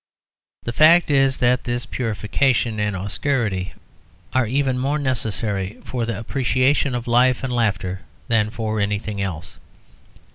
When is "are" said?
4.33-4.47